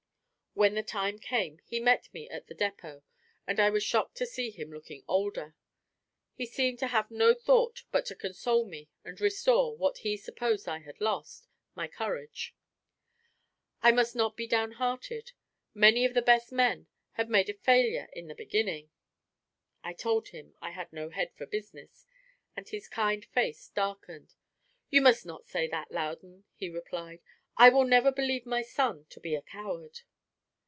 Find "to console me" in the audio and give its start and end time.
8.07-8.89